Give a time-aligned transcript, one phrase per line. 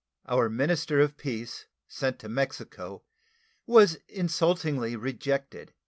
[0.25, 3.03] Our minister of peace sent to Mexico
[3.67, 5.73] was insultingly rejected.